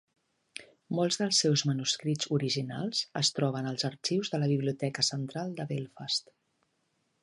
[0.99, 6.39] Molts dels seus manuscrits originals es troben als arxius de la Biblioteca central de Belfast.